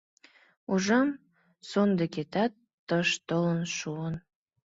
Ужам, 0.71 1.09
сондыкетат 1.69 2.51
тыш 2.87 3.09
толын 3.27 3.61
шуын. 3.77 4.15